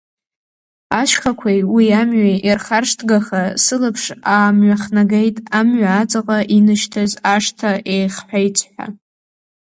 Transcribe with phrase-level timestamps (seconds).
[0.99, 8.85] Ашьхақәеи уи амҩеи ирхаршҭгаха сылаԥш аамҩахнагеит амҩа аҵаҟа инашьҭыз ашҭа еихҳәа-еиҵҳәа.